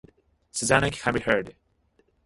[0.49, 1.55] Susanna can be heard.